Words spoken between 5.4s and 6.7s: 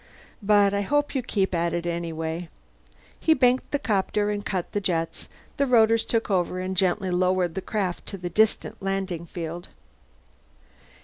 the rotors took over